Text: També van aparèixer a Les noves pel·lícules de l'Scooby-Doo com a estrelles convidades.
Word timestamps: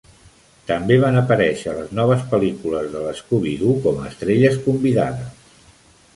També 0.69 0.95
van 1.03 1.17
aparèixer 1.19 1.69
a 1.71 1.75
Les 1.79 1.91
noves 1.99 2.23
pel·lícules 2.31 2.89
de 2.95 3.03
l'Scooby-Doo 3.05 3.77
com 3.85 4.01
a 4.01 4.09
estrelles 4.15 4.61
convidades. 4.67 5.55